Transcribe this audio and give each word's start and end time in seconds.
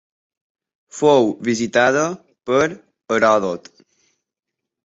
Fou 0.99 1.29
visitada 1.49 2.07
per 2.51 2.65
Heròdot. 3.17 3.73